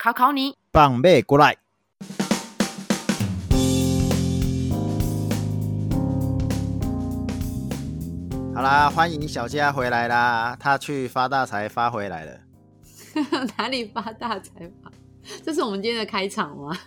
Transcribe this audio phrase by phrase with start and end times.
[0.00, 0.56] 考考你。
[0.70, 1.56] 棒妹过来。
[8.54, 10.56] 好啦，欢迎小佳回来啦！
[10.60, 12.40] 他去发大财发回来了
[13.58, 14.92] 哪里发大财发？
[15.44, 16.78] 这是我们今天的开场吗？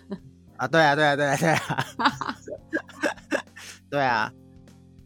[0.56, 0.66] 啊！
[0.66, 1.86] 对啊，对啊，对啊，对啊，
[3.90, 4.32] 对啊！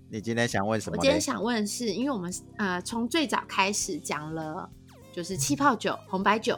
[0.08, 0.96] 你今天想问什么？
[0.96, 4.70] 我今天想问的是，因为我们呃从最早开始讲了
[5.12, 6.56] 就是气泡酒、红白酒，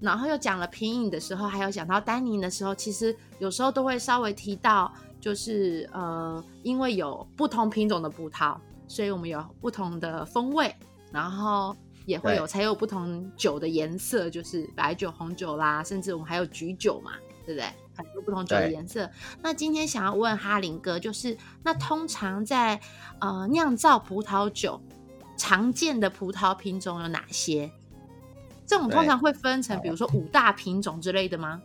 [0.00, 8.56] 然后又讲了品饮的时候，还有讲到丹宁的时候，其实有时候都会稍微提到，就是呃因为有不同品种的葡萄，
[8.86, 10.74] 所以我们有不同的风味，
[11.10, 17.12] 然后也会有才有不同酒的颜色，就是白酒、红酒啦，甚至我们还有橘酒嘛，
[17.44, 17.66] 对不对？
[17.96, 19.10] 很多不同酒的对颜色。
[19.40, 22.78] 那今天想要问哈林哥，就是那通常在
[23.20, 24.78] 呃酿造葡萄酒
[25.38, 27.72] 常见的葡萄品种有哪些？
[28.66, 31.60] 这种通常会分成，比如说五大品种之类的吗？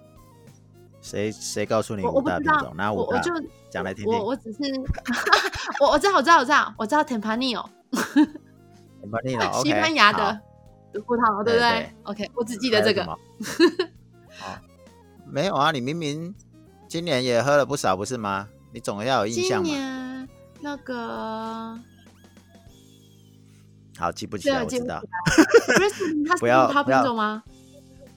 [1.02, 2.74] 谁谁告诉你五大品种？
[2.78, 2.94] 那？
[2.94, 3.32] 我我就
[3.70, 4.26] 讲来听听我。
[4.26, 4.60] 我只是
[5.82, 7.06] 我我知道我知道我知道我知道了，
[9.02, 10.42] OK，西班牙的
[11.06, 13.18] 葡萄，对不对？OK，我只记得这个。
[15.26, 16.36] 没有啊，你明明
[16.88, 18.48] 今年也喝了不少，不是吗？
[18.72, 19.68] 你总要有印今象嘛。
[19.68, 20.30] 年
[20.60, 21.80] 那个
[24.02, 25.00] 好，记不起来，我知道。
[25.78, 27.44] Riesling 它是葡萄品种吗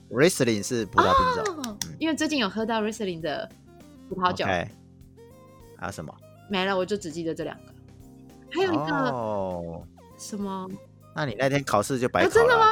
[0.09, 1.63] ？Riesling 是葡萄品种。
[1.63, 3.47] 哦，因为最近有喝到 Riesling 的
[4.09, 4.67] 葡萄酒还
[5.85, 6.11] 有什么？
[6.49, 7.63] 没了，我就只记得这两个。
[8.51, 9.83] 还有一个哦，
[10.17, 10.67] 什么？
[11.15, 12.65] 那你那天考试就白考了、哦真的吗？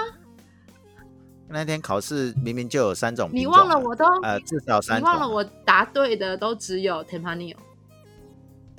[1.49, 4.99] 那天考试明明就有三种你忘了我都，呃，至少三。
[4.99, 7.57] 你忘了我答对的都只有 Tempranillo。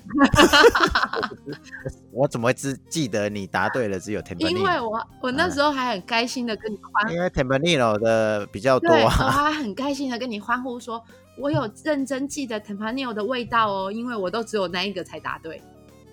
[2.13, 3.99] 我怎么会只记得你答对了？
[3.99, 9.31] 只有 Tempranillo，因为我我那时候还很开心的跟你欢，因为 Tempranillo 的比较多对，我啊。
[9.31, 11.03] 还很开心的跟你欢呼说，
[11.39, 15.61] 我有认真记得 Tempranillo 的味道哦，因为我都只有那一个才答对，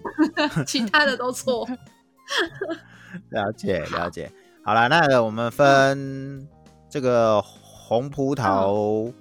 [0.66, 1.68] 其他的都错。
[3.30, 4.32] 了解了解。
[4.64, 6.48] 好了，那个我们分
[6.90, 9.12] 这个红葡萄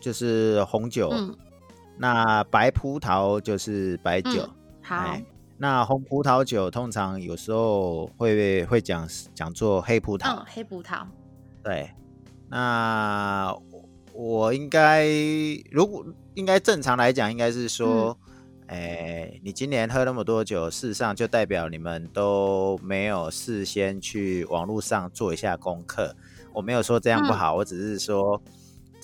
[0.00, 1.34] 就是红酒，嗯，
[1.98, 4.42] 那白葡萄就是白酒。
[4.42, 4.50] 嗯
[4.82, 5.24] 好，哎
[5.56, 11.06] 那红葡萄酒通常有时候会会讲讲做黑葡萄，嗯，黑葡萄，
[11.62, 11.90] 对。
[12.50, 13.56] 那
[14.12, 15.06] 我应该
[15.70, 16.04] 如果
[16.34, 18.18] 应该正常来讲，应该是说，
[18.66, 26.14] 哎、你今年喝那么多酒，事实上就代表你们都没有事先去网络上做一下功课。
[26.52, 28.42] 我没有说这样不嗯好，我只是说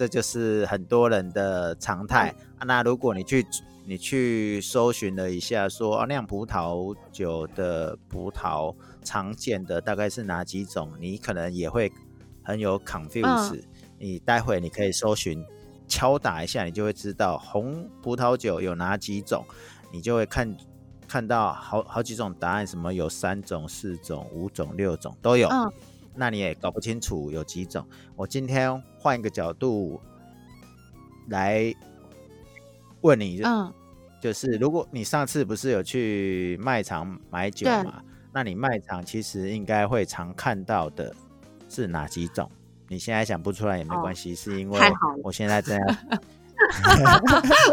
[0.01, 2.35] 这就是很多人的常态。
[2.57, 3.47] 啊、那如果你去
[3.85, 8.75] 你去搜寻了一下说，啊酿葡萄酒的葡萄
[9.05, 11.93] 常见的大概是哪几种，你可能也会
[12.43, 13.63] 很有 confuse、
[13.99, 15.45] 你待会你可以搜寻
[15.87, 19.45] 敲打一下，你就会知道红葡萄酒有哪几种，
[19.93, 20.57] 你就会看
[21.07, 25.47] 看到好好几种答案，什么有三种、四种、五种、六种都有。
[25.51, 25.71] 嗯
[26.13, 27.87] 那你也搞不清楚有几种。
[28.17, 30.01] 我今天换一个角度
[31.31, 31.75] 来
[33.01, 33.73] 问你，嗯，
[34.21, 38.03] 就是如果你上次不是有去卖场买酒嘛，
[38.33, 41.15] 那你卖场其实应该会常看到的
[41.69, 42.49] 是哪几种？
[42.89, 44.79] 你现在想不出来也没关系，是因为
[45.23, 45.97] 我现在这样，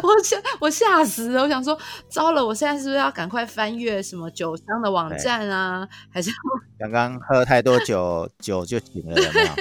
[0.01, 1.77] 我吓我吓死了，我想说，
[2.07, 5.85] 糟了，我现在是不是要赶快翻阅什么酒商的网站啊？
[6.09, 6.31] 还是
[6.79, 9.51] 刚刚喝太多酒，酒就醒了，有没有？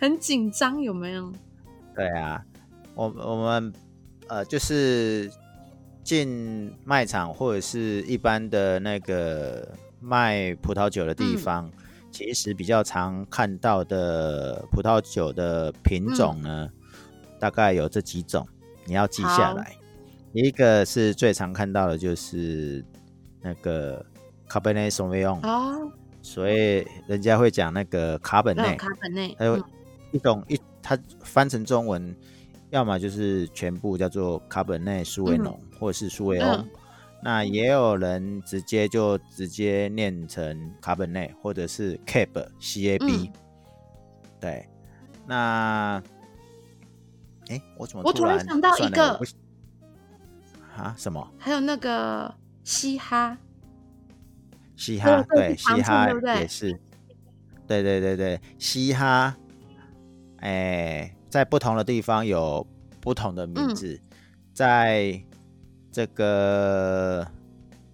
[0.00, 0.80] 很紧张？
[0.80, 1.32] 有没有？
[1.94, 2.42] 对啊，
[2.94, 3.72] 我我们
[4.28, 5.30] 呃就是
[6.02, 11.70] 进卖场或者是一般的那个卖葡萄酒的地嗯方，
[12.10, 16.68] 其实比较常看到的葡萄酒的品种呢，
[17.38, 18.46] 大概有这几种，
[18.84, 19.76] 你要记下好来。
[20.32, 22.82] 一个是最常看到的就是
[23.42, 24.04] 那个
[24.48, 25.92] Cabernet Sauvignon，、哦，
[26.22, 28.76] 所以人家会讲那个卡本内。
[28.76, 29.64] 卡本内，还有嗯
[30.12, 32.16] 一种一，它翻成中文，
[32.70, 36.48] 要么就是全部叫做卡本内苏维农，或者是苏维欧。
[36.48, 36.70] 嗯
[37.24, 43.32] 那也有人直接就直接念成卡本内，或者是 cab c a b、嗯
[44.40, 44.68] 对，
[45.24, 46.02] 那
[47.48, 49.20] 哎，我怎么我突然想到一个
[50.76, 50.92] 啊？
[50.98, 51.24] 什么？
[51.38, 52.34] 还有那个
[52.64, 53.38] 嘻哈，
[54.76, 56.08] 嘻哈对，嘻哈
[56.40, 56.72] 也是，
[57.66, 59.36] 对对对对，嘻哈，
[60.38, 62.66] 哎，在不同的地方有
[63.00, 64.00] 不同的名字，
[64.52, 65.20] 在
[65.90, 67.26] 这个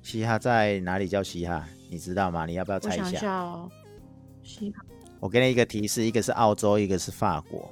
[0.03, 1.67] 嘻哈在哪里叫嘻哈？
[1.91, 2.47] 你知道吗？
[2.47, 3.43] 你要不要猜一下？
[3.43, 3.71] 哦，
[4.43, 4.85] 嘻哈。
[5.21, 7.71] 我给你一个提示，一个是澳洲，一个是法国。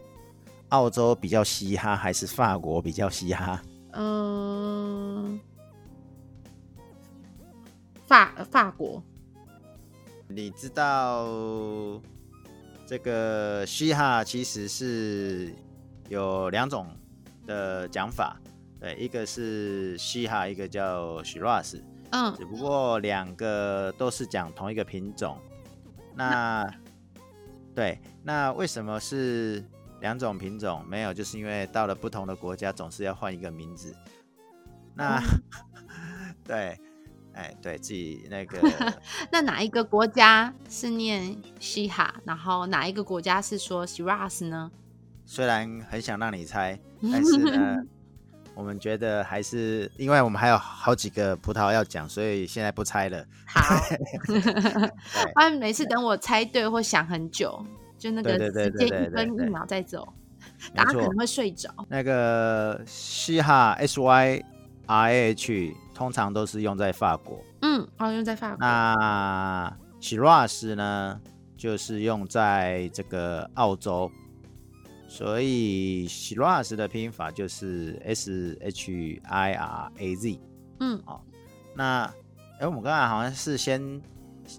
[0.71, 3.63] 澳洲比较嘻哈，还是法国比较嘻哈？
[3.93, 4.86] 嗯，
[8.07, 9.03] 法法国。
[10.29, 12.01] 你知道
[12.87, 15.55] 这个嘻哈其实是
[16.09, 16.89] 有两种
[17.47, 18.37] 的讲法，
[18.81, 21.81] 对，一个是嘻哈，一个叫 shiraz。
[22.11, 25.39] 嗯，只不过两个都是讲同一个品种。
[26.15, 26.65] 那
[27.75, 29.63] 对，那为什么是
[30.01, 30.85] 两种品种？
[30.89, 33.95] 没有，就是因为到了不同的国家，总是要换一个名字。
[34.95, 35.21] 那
[36.45, 36.79] 对，
[37.37, 38.59] 哎，对自己那个，
[39.31, 44.71] 那哪一个国家是念西哈，然后哪一个国家是说 shiraz 呢？
[45.25, 46.79] 虽然很想让你猜，
[47.13, 47.77] 但是呢。
[48.57, 53.23] 我们觉得还是，因为我们还有好几个葡萄要讲，所以现在不猜了。
[53.47, 53.63] 好，
[55.61, 57.63] 每次等我猜对或想很久，
[57.99, 60.09] 就那个时间一分一秒在走，
[60.75, 61.69] 大家可能会睡着。
[61.91, 64.43] 那个嘻哈 S Y
[64.87, 68.59] R A H 通常都是用在法国，嗯，哦，用在法国。
[68.61, 71.19] 那 Shiraz 呢，
[71.57, 74.13] 就是用在这个澳洲。
[75.09, 80.39] 所以 Shiraz 的拼法就是 S H I R A Z。
[80.81, 81.25] 嗯，好，
[81.75, 82.13] 那
[82.61, 83.81] 哎，我们刚才好像是先，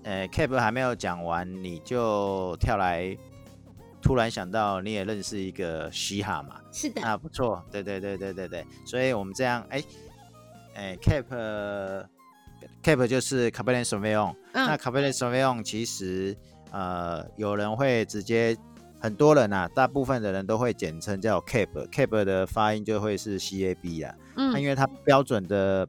[0.02, 3.16] 呃，Cap 还没有讲完，你就跳来，
[4.02, 6.56] 突然想到你也认识一个嘻哈嘛？
[6.72, 9.84] 是的，啊，不错，对对对对对对，所以我们这样，哎，
[10.78, 12.08] 哎，Cap，Cap
[13.08, 14.36] 就是 Cabernet Sauvignon。
[14.54, 16.38] 那 Cabernet Sauvignon 其实，
[16.72, 18.56] 呃，有人会直接。
[19.00, 24.12] 很多人呐，大部分的人都会简称叫 Cap，Cap 的发音就会是 C A B 啊。
[24.36, 25.88] 嗯，因为它标准的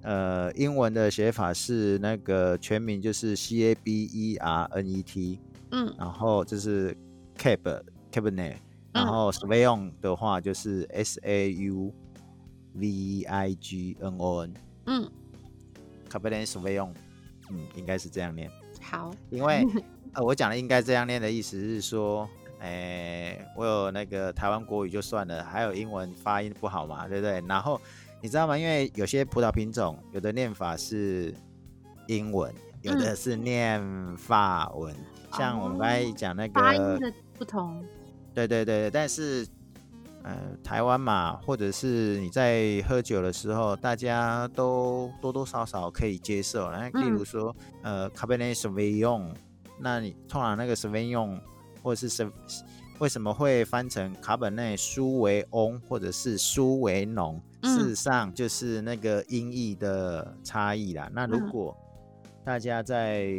[0.00, 5.38] 呃英文的写法是那个全名就是 C A B E R N E T。
[5.72, 6.96] 嗯，然后就是
[7.36, 8.56] Cap Cabernet，
[8.94, 11.92] 然后 Sauvignon 的话就是 S A U
[12.74, 14.54] V I G N O N。
[14.86, 15.10] 嗯
[16.08, 16.92] ，Cabernet Sauvignon，
[17.50, 18.50] 嗯，应该是这样念。
[18.80, 19.66] 好，因为
[20.14, 22.28] 呃，我讲的应该这样念的意思是说。
[22.60, 27.40] 哎，我有那个台湾国语就算了，还有英文发音不好嘛，对不对？
[27.46, 27.80] 然后
[28.20, 28.58] 你知道吗？
[28.58, 31.32] 因为有些葡萄品种，有的念法是
[32.08, 33.80] 英文，有的是念
[34.16, 34.92] 法文。
[35.34, 37.80] 像我们刚才讲那个发音的不同，
[38.34, 38.90] 对对对。
[38.90, 39.46] 但是，
[40.28, 46.70] 呃，台湾嘛，或者是你在喝酒的时候，大家都多多少少可以接受。
[46.70, 49.30] 那例如说，呃，Cabernet Sauvignon，
[49.78, 51.40] 那你通常那个 Sauvignon。
[51.80, 52.32] 或者是什
[52.98, 57.40] 为什么会翻成卡本内苏维翁，或者是苏维农？
[57.62, 61.08] 事实上就是那个音译的差异啦。
[61.14, 61.74] 那如果
[62.44, 63.30] 大家在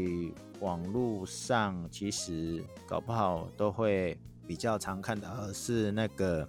[0.62, 6.48] 网络上，其实搞不好都会比较常看到是那个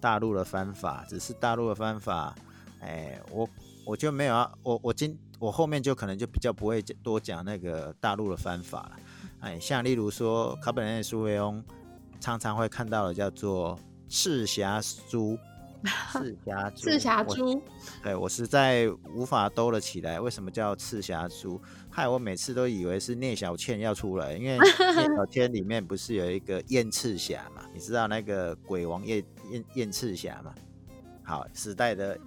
[0.00, 2.34] 大陆的翻法，只是大陆的翻法，
[2.80, 3.48] 哎，我
[3.84, 8.92] 我就没有啊，我我今我后面就可能就比较不会多讲那个大陆的翻法了。
[9.40, 11.62] 哎，像例如说卡本内苏维翁，
[12.20, 13.78] 常常会看到的叫做
[14.08, 15.38] 赤霞珠，
[16.12, 17.62] 赤霞珠，赤霞珠。
[18.02, 21.60] 对我实在无法兜了起来，为什么叫赤霞珠？
[21.88, 27.62] 害我每次都以为是聂小倩要出来，因为聂小倩里面不是有一个燕赤霞嘛？
[27.72, 30.54] 你知道那个鬼王燕燕燕赤霞嘛？
[31.22, 32.18] 好，时代的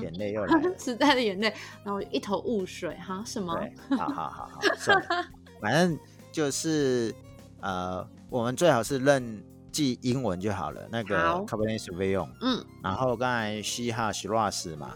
[0.00, 3.22] 眼泪又来了， 时代的眼泪，然后一头雾水哈？
[3.24, 3.54] 什么？
[3.96, 5.26] 好好好好，算了，
[5.60, 5.98] 反正。
[6.32, 7.14] 就是
[7.60, 10.88] 呃，我们最好是认记英文就好了。
[10.90, 11.14] 那个
[11.44, 14.94] Cabernet Sauvignon，嗯，然后刚才嘻哈 Shiraz 嘛，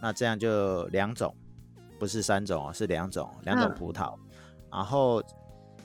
[0.00, 1.34] 那这样就两种，
[1.98, 4.14] 不是三种哦，是两种，两种葡萄。
[4.70, 5.20] 然后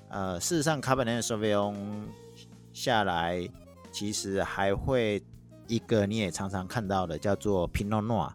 [0.09, 1.73] 呃，事实上 Cabernet Sauvignon
[2.71, 3.49] 下来，
[3.91, 5.23] 其实还会
[5.67, 8.31] 一个你也常常看到的，叫做 Pinot Noir。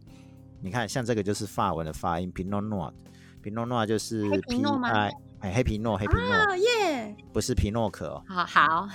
[0.60, 5.12] 你看，像这个就是法文的发音，Pinot Noir，Pinot Noir 就是 P I。
[5.40, 7.16] 哎，黑皮诺，黑皮诺，耶！
[7.32, 8.22] 不是皮诺可哦。
[8.28, 8.88] 好好。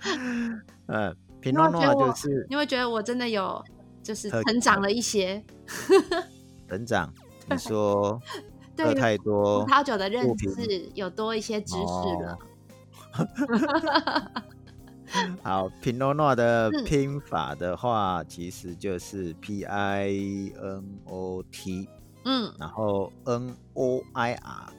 [0.88, 2.46] 嗯，皮诺诺就是。
[2.48, 3.62] 你会觉得我真的有，
[4.02, 5.44] 就是成长了一些。
[6.66, 7.12] 成长？
[7.50, 8.18] 你说
[8.78, 11.82] 喝太多葡萄酒的认识有多一些知识
[12.24, 12.38] 了。
[15.42, 16.84] 好，品诺诺的嗯。
[16.84, 21.88] 拼法的话，其实就是 P I N O T，
[22.24, 22.52] 嗯。
[22.58, 24.72] 然后 N O I R。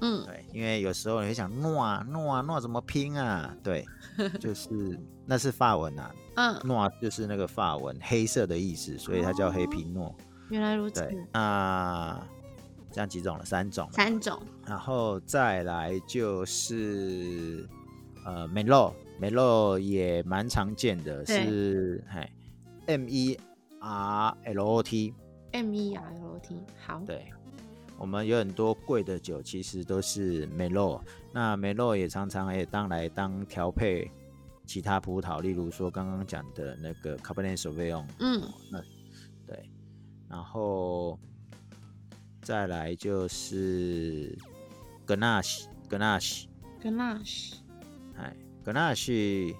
[0.00, 0.24] 嗯。
[0.26, 3.54] 对，因为有时候你会想诺啊诺啊诺怎么拼啊？
[3.62, 3.84] 对，
[4.40, 10.14] 就是那是法文啊，嗯，诺就是那个法文黑色的意思，所以它叫黑皮诺。
[10.50, 12.20] 原来如此，对，那
[12.92, 13.88] 这样几种了，三种。
[13.92, 17.66] 三种，然后再来就是
[18.26, 18.62] 呃美
[19.14, 22.32] 露，美露也蛮常见的，是嘿
[22.86, 23.38] M E
[23.80, 25.14] R L O T
[25.52, 26.56] M E R L O T
[26.86, 27.32] 好，对，
[27.98, 31.02] 我们有很多贵的酒，其实都是梅洛。
[31.32, 34.10] 那梅洛也常常也当来当调配
[34.66, 38.06] 其他葡萄，例如说刚刚讲的那个 Cabernet Sauvignon。
[38.18, 38.42] 嗯。
[39.46, 39.70] 对，
[40.28, 41.18] 然后
[42.40, 44.36] 再来就是
[45.06, 47.56] Grenache，Grenache，，Ganache，
[48.16, 49.54] 哎，Grenache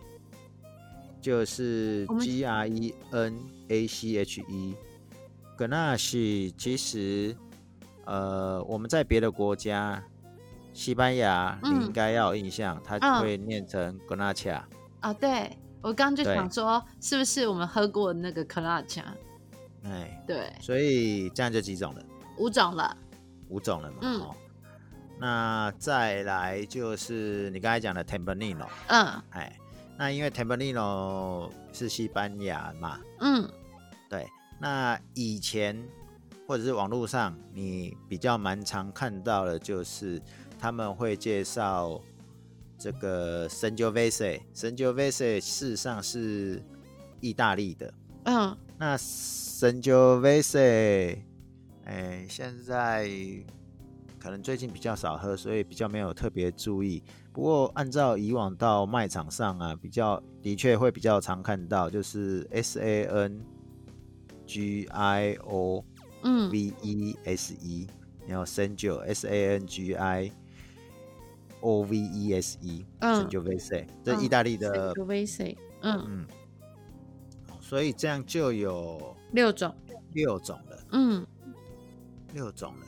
[1.20, 4.74] 就是 G R E N A C H E。
[5.56, 7.36] Grenache 其实，
[8.06, 10.02] 呃，我们在别的国家，
[10.72, 14.60] 西班牙你嗯应该要有印象，它嗯会念成 Grenache。
[15.00, 19.04] 啊，对我刚刚就想说，是不是我们喝过的那个 Ganache？
[19.84, 22.02] 哎，对，所以这样就几种了。
[22.38, 22.96] 五种了，
[23.48, 23.98] 五种了嘛。
[24.00, 24.34] 嗯哦，
[25.18, 29.22] 那再来就是你刚才讲的 Tempranillo，嗯。
[29.30, 29.58] 哎，
[29.96, 33.48] 那因为 Tempranillo 是西班牙嘛，嗯。
[34.10, 34.26] 对，
[34.60, 35.82] 那以前
[36.46, 40.20] 或者是网络上你比较蛮常看到的，就是
[40.58, 42.00] 他们会介绍
[42.78, 46.62] 这个 Sangiovese，Sangiovese 事实上是
[47.20, 47.94] 意大利的，
[48.24, 50.58] 嗯，那 Sangiovese，
[51.84, 53.08] 哎，现在
[54.24, 57.02] 可能最近比较少喝，所以比较没有特别注意。
[57.30, 63.44] 不过按照以往到卖场上啊，比较的确会比较常看到，就是 S A N
[64.46, 65.84] G I O
[66.22, 67.86] 嗯 V E S E，
[68.26, 70.32] 然后 Sangio S A N G I
[71.60, 76.26] O V E S E，嗯 Sangiovese，这嗯意大利的，Sangiovese，嗯，嗯，
[77.60, 79.76] 所以这样就有六种，
[80.14, 80.86] 六种了。
[80.92, 81.26] 嗯
[82.32, 82.86] 六种了。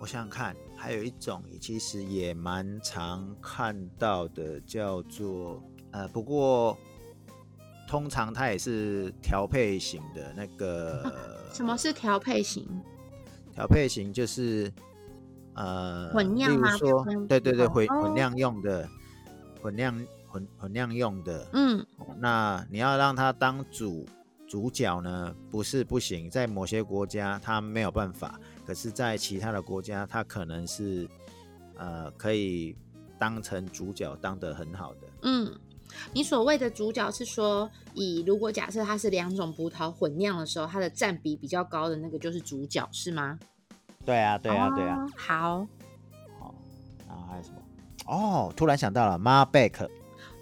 [0.00, 5.62] 我想想看，还有一种其实也蛮常看到的，叫做
[5.92, 6.76] 呃，不过
[7.86, 11.04] 通常它也是调配型的那个。
[11.54, 12.66] 什么是调配型？
[13.54, 14.12] 调配型？
[14.12, 14.72] 就是
[15.54, 18.88] 呃，混酿说，对对对，哦混混酿用的，
[19.62, 21.46] 混酿混混酿用的。
[21.52, 24.04] 嗯哦那你要让它当主
[24.48, 28.40] 主角呢，不是不行，在某些国家它没有办法，
[28.72, 31.06] 可是，在其他的国家，它可能是
[31.76, 32.74] 呃可以
[33.18, 35.00] 当成主角当得很好的。
[35.22, 35.54] 嗯。
[36.14, 43.38] 你所谓的主角是说，以如果假设它是两种葡萄混酿的时候，它的占比比较高的那个就是主角，是吗？
[44.02, 44.96] 对啊，对啊，对啊。
[44.96, 45.08] 哦。
[45.14, 45.66] 好
[46.40, 46.54] 好，
[47.06, 47.56] 然后还有什么？
[48.06, 49.84] 哦，突然想到了 e c k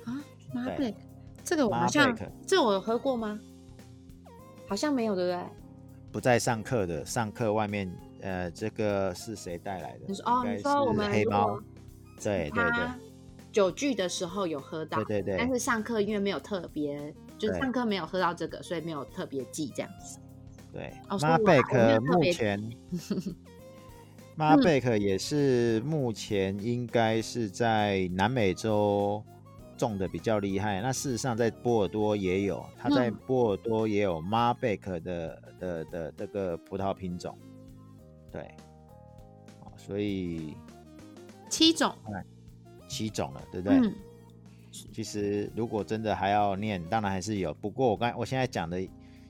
[0.04, 0.22] 啊
[0.76, 0.94] 对，Malbec，
[1.42, 3.36] 这个我好像这个我有喝过吗？
[4.68, 5.44] 好像没有，对不对？
[6.12, 10.00] 不在上课的，上课外面，呃，这个是谁带来的？
[10.08, 11.60] 你说哦，你说我们黑猫。
[12.22, 12.86] 对对对
[13.50, 20.18] 酒聚的时候有喝到，对对对但是上课因为没有特别，就是上课没有喝到这个，所以没有特别记这样子。
[20.72, 22.70] 对哦 m 所以 a 我 r b e 还我没 c 有特别目前
[24.36, 29.20] b e c 也是目前应该是在南美洲
[29.76, 30.80] 种的比较厉害。
[30.80, 37.36] 那事实上在波尔多也有，它在嗯波尔多也有 b e c 的的的这个葡萄品种。
[38.30, 38.42] 对，
[39.64, 40.54] 哦所以
[41.48, 41.94] 七种，
[42.88, 43.76] 七种了，对不对？
[43.78, 43.94] 嗯
[44.92, 47.52] 其实如果真的还要念，当然还是有。
[47.54, 48.80] 不过我刚我现在讲的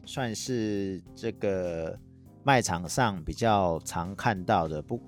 [0.04, 1.99] 算是这个
[2.45, 4.83] 卖场上比较常看到的。
[4.83, 5.00] 不，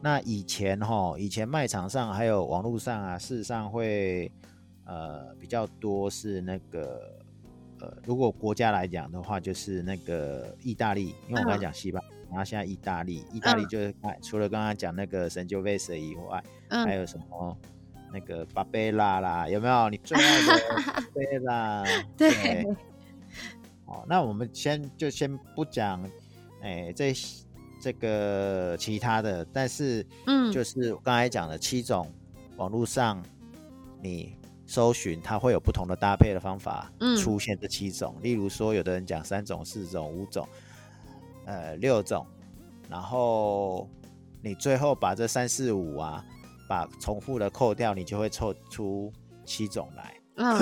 [0.00, 4.28] 那以前哈，以前卖场上还有网络上啊，事实上会
[4.84, 7.16] 呃比较多是那个
[7.78, 13.68] 呃，如果国家来讲的话，就是那个意大利，因为我刚才嗯讲西班牙，然后现在意大利，意大利嗯。
[13.68, 17.56] 就是除了刚刚讲那个神就 v e s 以外，还嗯，有什么
[18.12, 19.88] 那个巴贝拉啦，有没有？
[19.90, 21.84] 你最爱的巴贝拉？
[22.16, 22.66] 对，
[23.86, 26.02] 好，那我们先就先不讲，
[26.62, 27.14] 哎、这
[27.80, 32.10] 这个其他的，但是嗯，就是刚才讲的七种，
[32.56, 33.22] 网络上
[34.02, 37.16] 你搜寻，它会有不同的搭配的方法嗯。
[37.16, 38.14] 出现这七种。
[38.20, 40.46] 例如说，有的人讲三种、四种、五种，
[41.48, 42.26] 呃，六种，
[42.90, 43.88] 然后
[44.42, 46.22] 你最后把这三四五啊，
[46.68, 49.10] 把重复的扣掉，你就会凑出
[49.46, 50.14] 七种来。
[50.36, 50.58] 嗯，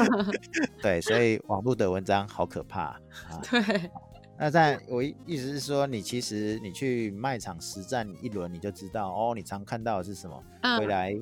[0.80, 3.00] 对，所以网络的文章好可怕啊。
[3.50, 3.90] 对，
[4.38, 10.36] 那在我意意思是说，你其实你去卖场实战一轮，你就知道哦，你常看到的是什么，
[10.78, 11.14] 回嗯来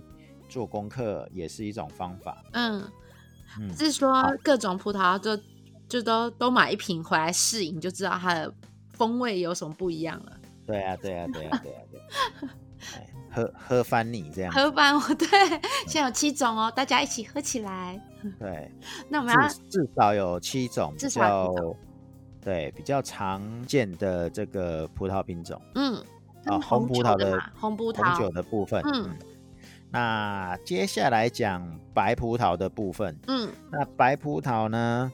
[0.49, 2.45] 做功课也是一种方法。
[2.53, 2.89] 嗯，
[3.59, 5.37] 嗯，是说各种葡萄就
[5.89, 8.55] 就都都买一瓶回来试饮，就知道它的
[8.95, 10.33] 风味有什么不一样了。
[10.67, 12.01] 对啊，对啊，对啊， 对啊，对
[13.31, 15.27] 喝喝翻你这样，喝翻我对，
[15.87, 18.01] 现在有七种哦，大家一起喝起来。
[18.39, 18.71] 对，
[19.09, 21.53] 那我们要至至少有七种比较
[22.41, 26.05] 对比较常见的这个葡萄品种嗯，啊，
[26.57, 28.81] 嗯红葡萄的嘛红葡红酒，的部分。
[28.87, 29.17] 嗯嗯，
[29.91, 33.19] 那接下来讲白葡萄的部分。
[33.27, 35.13] 嗯那白葡萄呢，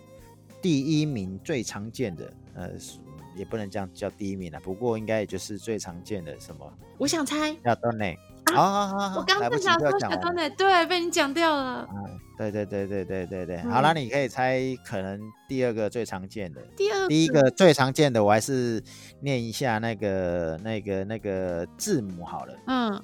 [0.60, 2.98] 第一名最常见的，呃，是
[3.40, 8.16] 也不能这样叫第一名了，不过应该也就是最常见的什么我想猜，叫多内。
[8.54, 9.98] 啊啊我刚刚正想说。
[9.98, 11.88] 小豆奶，对，被你讲掉了。
[11.90, 18.82] 嗯，对对对对对对对，好了，嗯你可以猜可能第二个最常见的，第二第一个最常见的，我还是
[19.20, 22.54] 念一下那个那个那个字母好了。
[22.66, 23.02] 嗯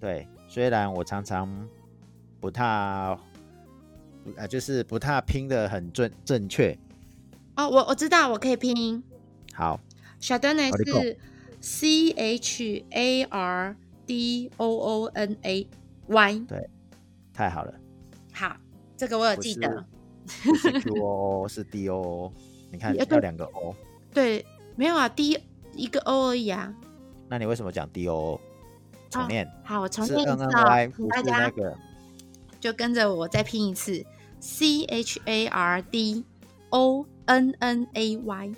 [0.00, 1.48] 对，虽然我常常
[2.40, 2.64] 不太，
[4.36, 6.76] 呃，就是不太拼的很正正确。
[7.56, 9.02] 哦，我我知道，我可以拼音。
[9.56, 9.80] 好，
[10.20, 11.18] 小豆奶好你讲是
[11.62, 13.74] C H A R
[14.06, 15.66] D O O N A
[16.08, 16.38] Y。
[16.46, 16.68] 对
[17.32, 17.72] 太好了，
[18.34, 18.54] 好，
[18.98, 19.86] 这个我有记得。
[20.42, 22.32] 不是 Q O O 是 D O O，
[22.70, 23.74] 你看要两个 O，
[24.12, 24.44] 对，
[24.74, 25.38] 没有啊，第一
[25.74, 26.74] 一个 O 而已啊。
[27.28, 28.40] 那你为什么讲 D O O？
[29.08, 30.46] 重啊念好，我重是念一次
[31.08, 31.50] 大家
[32.60, 34.04] 就跟着我再拼一次
[34.40, 36.24] ，C H A R D
[36.70, 38.54] O N N A Y。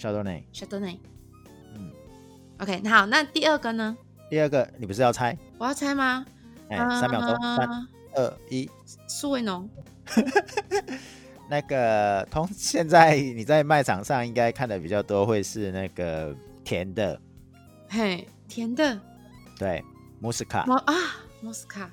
[0.00, 0.42] Chardonnay。
[0.52, 0.96] 小豆奶。
[1.74, 1.92] 嗯
[2.58, 3.96] ，OK，那好，那第二个呢？
[4.30, 5.36] 第二个你不是要猜？
[5.58, 6.24] 我要猜吗？
[6.70, 7.68] 哎，三秒钟，三
[8.14, 8.68] 呃二一。
[9.06, 9.68] 苏维农。
[11.48, 17.20] 那个通现在你在卖场上应该看的比较多，会是那个甜的，
[17.88, 18.98] 嘿，甜的。
[19.58, 19.84] 对，
[20.20, 20.94] 莫斯卡，莫啊，
[21.42, 21.90] 莫斯卡。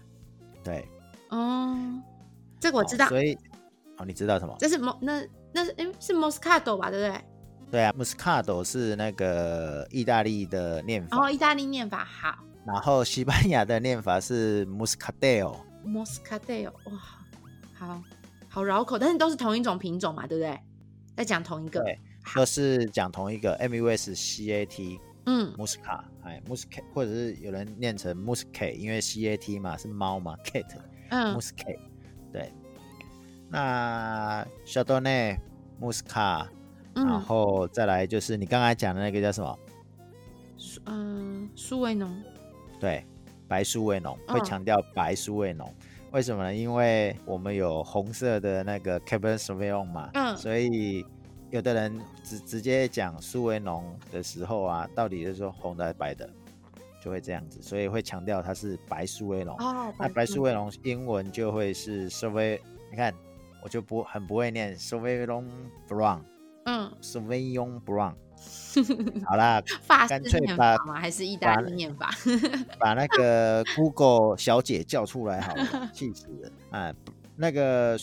[0.64, 0.88] 对，
[1.30, 1.76] 哦，
[2.60, 3.36] 这个我哦知道，所以
[3.98, 4.56] 哦，你知道什么？
[4.60, 7.22] 这是莫那那是诶是 Moscato 吧，对不对？
[7.70, 15.56] 对啊，muscado 是那个意大利的念法，哦意大利念法好然后西班牙的念法是 Muscadel。
[15.86, 16.98] ，Moscato，哇，
[17.74, 18.04] 好
[18.50, 20.60] 好绕口，但是都是同一种品种嘛，对不对？
[21.16, 22.00] 在讲同一个，对，
[22.36, 30.66] 都是讲同一个 M U S C A T 嗯 Musca，哎，Muscat，或者是有人念成 Muscat，因为 C A T 嘛是猫嘛，cat。
[31.10, 31.80] 嗯 Muscat，
[32.32, 32.54] 对。
[33.50, 35.40] 那 Chardonnay、
[37.04, 39.60] 然嗯后再来就是你刚才讲的那个叫什么？
[40.58, 42.22] 苏嗯苏维农，
[42.80, 43.06] 对，
[43.48, 45.74] 白苏维浓，会嗯强调白苏维浓。
[46.12, 46.56] 为什么呢？
[46.56, 51.06] 因为我们有红色的那个 Cabernet Sauvignon 嘛，嗯所以
[51.52, 56.28] 有的人直直接讲苏维浓的时候啊，到底是说红的还是白的，
[57.04, 59.56] 就会这样子，所以会强调它是白苏维浓。
[59.60, 63.14] 哦，那白苏维浓英文就会是 Sauv，你看
[63.62, 65.46] 我就不很不会念 Sauvignon
[65.88, 66.22] Blanc，Sauvignon
[66.68, 66.92] 嗯
[67.86, 68.14] ，Blanc。
[69.26, 70.78] 好啦，法干脆把？
[70.94, 72.12] 还是意大把利念法？
[72.80, 76.94] 把那个 Google 小姐叫出来好了，气死了啊！
[77.36, 77.98] 那个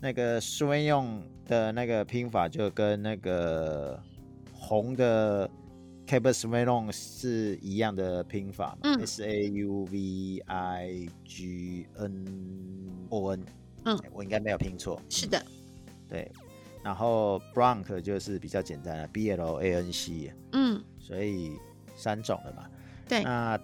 [0.00, 3.98] 那个 Sauvignon 的那个拼法就跟那个
[4.52, 5.48] 红的
[6.06, 12.26] Cabernet Sauvignon 是一样的拼法嘛、嗯 s A U V I G N
[13.08, 13.42] O N，
[13.84, 15.42] 嗯哎，我应该没有拼错，是的，
[16.06, 16.30] 对。
[16.82, 21.58] 然后 Blanc 就是比较简单的 B L A N C，嗯，所以
[21.96, 22.66] 三种了嘛。
[23.08, 23.58] 对那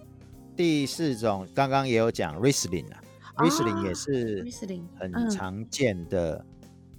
[0.56, 3.02] 第四种刚刚也有讲 Riesling 啊
[3.36, 6.44] ，Riesling 也是 Riesling，很嗯常见的，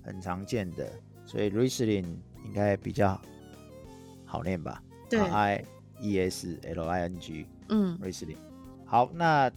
[0.01, 0.91] 很常见的，
[1.25, 2.05] 所以 Riesling
[2.45, 3.19] 应该比较
[4.25, 4.81] 好念吧？
[5.09, 5.63] 对，，I
[5.99, 8.37] E S L I N G 嗯 Riesling。
[8.85, 9.51] 好，那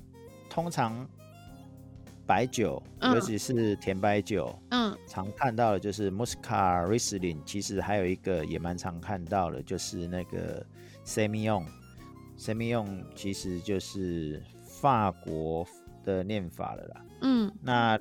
[0.49, 1.09] 通常
[2.31, 10.65] 白酒，嗯尤其是甜白酒，嗯常看到的就是 Muscat Riesling，其实还有一个也蛮常看到的，就是那个
[11.05, 11.65] Semillon。
[12.39, 15.67] Semillon 其实就是法国
[16.05, 17.05] 的念法了啦。
[17.23, 17.99] 嗯那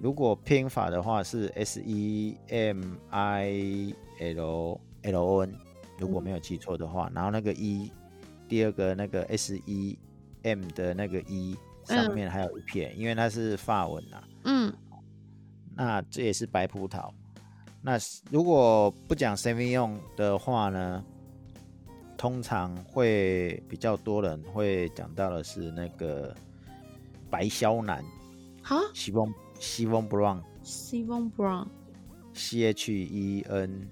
[0.00, 5.52] 如果拼法的话是 S E M I L L O N，
[5.98, 7.90] 如果没有记错的话，然后那个 E
[8.46, 9.98] 第二个那个 S E
[10.44, 12.14] M 的那个 E 上嗯。
[12.14, 14.22] 面还有一片，因为它是法文啊。
[14.44, 14.72] 嗯。
[15.74, 17.10] 那这也是白葡萄。
[17.82, 17.98] 那
[18.30, 21.04] 如果不讲 Sauvignon 的话呢，
[22.16, 26.34] 通常会比较多人会讲到的是那个
[27.30, 28.02] 白肖南
[28.62, 33.88] 好西翁西翁 Brown，Sivon Brown，C H E N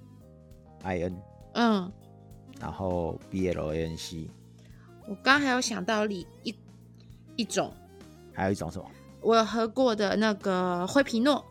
[0.83, 1.93] I N，嗯，
[2.59, 4.29] 然后 B L A N C，
[5.07, 6.55] 我刚还有想到里一
[7.37, 7.73] 一种
[8.35, 8.85] 还有一种什么？
[9.21, 11.43] 我喝过的那个灰皮诺，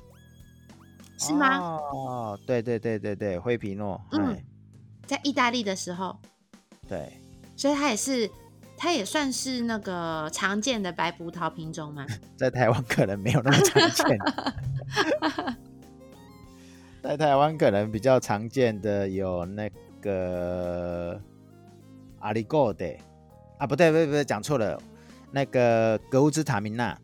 [1.18, 1.58] 是吗？
[1.58, 4.44] 哦，对对对对对，灰皮诺，嗯哎，
[5.08, 6.16] 在意大利的时候，
[6.88, 7.12] 对，
[7.56, 8.30] 所以它也是，
[8.78, 12.06] 它也算是那个常见的白葡萄品种嘛。
[12.38, 14.20] 在台湾可能没有那么常见。
[17.02, 19.70] 在台湾可能比较常见的有那
[20.00, 21.20] 个
[22.20, 22.86] 阿里戈德
[23.58, 24.80] 啊，不对不对不对，讲错了，
[25.34, 26.96] 那个格乌兹塔明娜，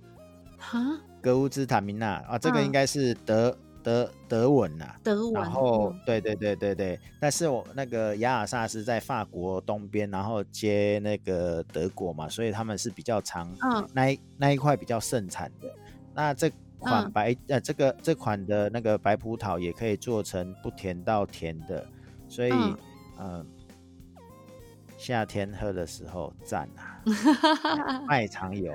[0.60, 0.80] 哈，
[1.20, 2.66] 格乌兹塔明娜啊，这个嗯。
[2.66, 5.34] 应该是德、德德文呐、德文。
[5.34, 13.90] 然后嗯，对对对对对，但是我那个雅尔萨斯在法国东边，然后接那个德国嘛，所以他们是比较常嗯。
[13.94, 15.74] 那一那一块比较盛产的。
[16.14, 17.12] 那这款嗯。
[17.12, 21.84] 白、呃这个这款的那个白葡萄也可以做成不甜到甜的，
[22.28, 22.78] 所以嗯。
[23.18, 23.46] 呃
[25.00, 27.02] 夏天喝的时候赞啊，
[28.06, 28.74] 卖场有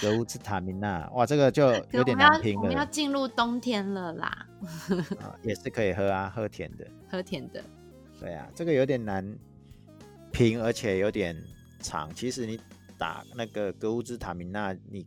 [0.00, 4.46] 格乌兹塔明娜，哇，这个就有点难拼了我们要进入冬天了啦，
[5.20, 6.86] 啊，也是可以喝啊，喝甜的。
[7.10, 7.60] 喝甜的。
[8.20, 9.36] 对啊，这个有点难
[10.30, 11.36] 拼，而且有点
[11.80, 12.08] 长。
[12.14, 12.58] 其实你
[12.96, 15.04] 打那个格乌兹塔明娜，你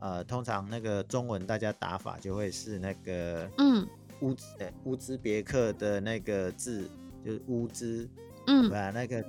[0.00, 3.86] 呃，通常那个中文大家打法就会是那个嗯
[4.22, 6.90] 乌兹呃乌兹别克的那个字，
[7.24, 8.08] 就是乌兹，
[8.48, 9.24] 嗯对啊，那个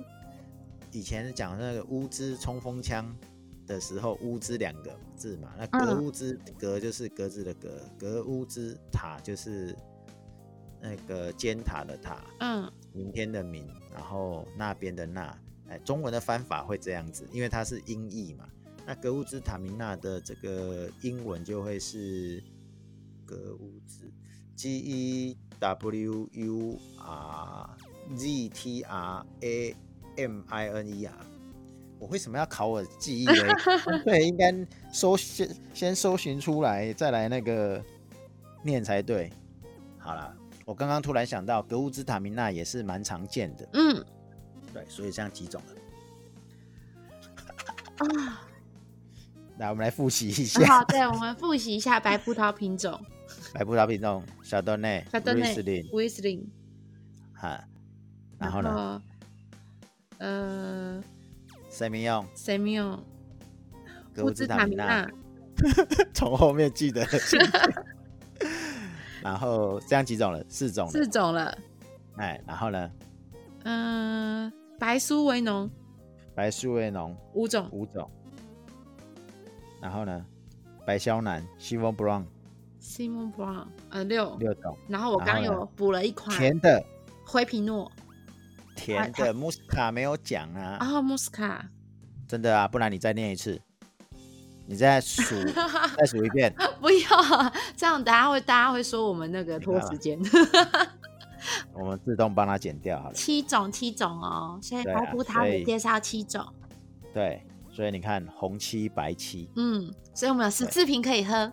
[0.92, 3.12] 以前讲那个乌兹冲锋枪
[3.66, 9.74] 的时候，乌兹两个字嘛，那格嗯乌兹格就是格子的格，格乌兹塔就是
[10.80, 12.22] 那个尖塔的塔。
[12.40, 15.34] 嗯明天的明，然后那边的那，
[15.66, 18.46] 哎，中文的翻法会这样子，因为它是音译嘛。
[18.86, 22.44] 那格乌兹塔明娜的这个英文就会是
[23.24, 24.12] 格乌兹
[24.54, 27.76] G E W U R
[28.14, 29.76] Z T R A
[30.16, 31.14] M I N E 啊。
[31.98, 33.32] 我为什么要考我记忆呢？
[34.04, 34.52] 对，应该
[34.92, 37.80] 搜先先搜寻出来，再来那个
[38.64, 39.32] 念才对。
[39.98, 44.04] 好了，我刚刚突然想到，格物兹塔明娜也是蛮常见的，嗯
[44.74, 45.72] 对，所以这样几种了。
[47.98, 48.42] 啊，
[49.58, 53.00] 来，我们来复习一下好，下对，我们复习一下白葡萄品种
[53.54, 55.54] 白葡萄品种：小豆内、小豆内
[55.92, 56.50] 瑞斯林
[57.32, 57.62] 哈，
[58.40, 59.00] 然后呢，？
[60.22, 61.02] 呃
[61.68, 63.00] 谁没用？，Semillon，
[64.14, 65.10] 格乌兹塔米娜，
[66.14, 67.04] 从后面记得。
[69.20, 70.44] 然后这样几种了？
[70.48, 70.92] 四种了。
[70.92, 71.58] 四种了。
[72.18, 72.90] 哎，然后呢，
[73.64, 75.68] 嗯，白苏维农。
[76.36, 77.16] 白苏维农。
[77.34, 78.08] 五种，五种，
[79.80, 80.24] 然后呢，
[80.86, 82.24] 白肖南西翁 Brown
[82.80, 86.36] Simon Brown 呃六，六种，然后我刚有补了一款。
[86.38, 86.84] 甜的。
[87.24, 87.90] 灰皮诺，
[88.82, 91.60] 甜的穆斯卡没有讲啊，然后 Musca，
[92.26, 93.60] 真的啊，不然你再念一次，
[94.66, 95.22] 你再数
[95.96, 100.18] 再数一遍，不要这样，等下会大家会说我们那个拖时间。
[101.74, 103.14] 我们自动帮他剪掉好了。
[103.14, 106.44] 七种七种哦，所以对啊白葡萄所以有介绍七种，
[107.12, 111.52] 对，所以你看红漆白漆，嗯，所以我们有十四瓶可以喝。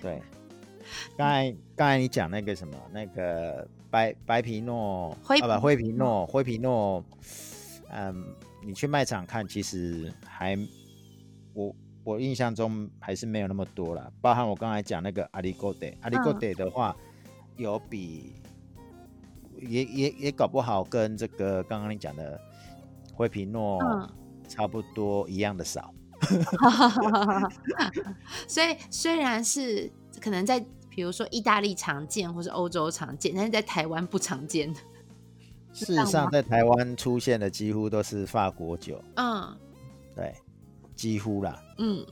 [0.00, 0.22] 对。
[1.16, 7.02] 刚才刚才你讲那个什么，那个白白皮诺，灰皮啊不灰皮诺，灰皮诺，
[7.88, 8.26] 嗯，
[8.62, 10.54] 你去卖场看，其实还
[11.54, 14.12] 我我印象中还是没有那么多了。
[14.20, 16.94] 包含我刚才讲那个阿里戈德，阿里戈德的话，
[17.56, 18.34] 有比
[19.62, 22.38] 也也也搞不好跟这个刚刚你讲的
[23.14, 24.06] 灰皮诺嗯
[24.46, 25.90] 差不多一样的少。
[28.46, 30.62] 所以虽然是可能在
[30.96, 34.74] 比如说意大利常见或是欧洲常见，但是在台湾不常见。
[35.74, 39.54] 事实上，在台湾出现的几乎都是法国酒，嗯
[40.14, 40.34] 对，
[40.94, 42.02] 几乎啦，嗯，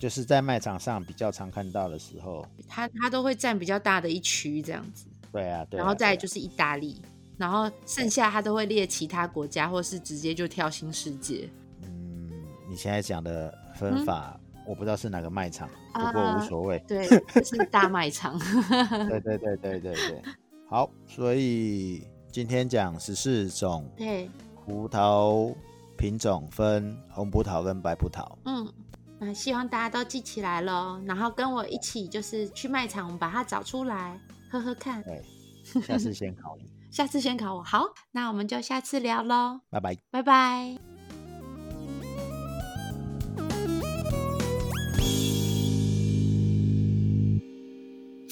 [0.00, 7.02] 就是在卖场上比较常看到的时候，它它都会占比较大的一区这样子，对啊，对啊然后再就是意大利，
[7.36, 11.46] 然后剩下它都会列其他国家，或是直接就跳新世界。
[11.82, 12.30] 嗯，
[12.70, 16.78] 你现在讲的嗯分法，我不知道是哪个卖场，不过啊无所谓。
[16.88, 18.38] 对，这是大卖场。
[18.38, 20.22] 对 对对对对对，
[20.68, 24.30] 好，所以今天讲十四种对，
[24.64, 25.54] 葡萄
[25.96, 28.26] 品种，分红葡萄跟白葡萄。
[28.44, 28.72] 嗯，
[29.18, 34.18] 那希望大家都记起来喽，然后跟我一起就是去卖场，我们把它找出来
[34.50, 35.02] 喝喝看。
[35.02, 35.22] 对，
[35.82, 37.62] 下次 先考你，下次先考我。
[37.62, 39.96] 好，那我们就下次聊喽，拜拜。
[40.10, 40.93] 拜拜。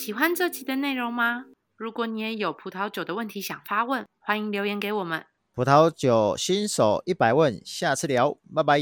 [0.02, 1.44] 喜欢这期的内容吗？
[1.76, 5.24] 如果你也有葡萄酒的问题想发问，欢迎留言给我们。
[5.54, 8.80] 葡萄酒新手一百问，下次聊，拜拜。